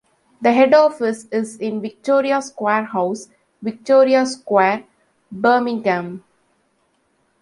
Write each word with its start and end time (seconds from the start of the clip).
The 0.41 0.51
head 0.51 0.73
office 0.73 1.25
is 1.25 1.57
in 1.57 1.79
Victoria 1.79 2.41
Square 2.41 2.85
House, 2.85 3.29
Victoria 3.61 4.25
Square, 4.25 4.83
Birmingham. 5.31 6.23